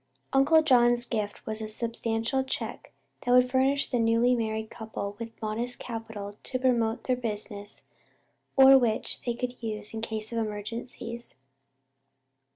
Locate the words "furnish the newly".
3.51-4.33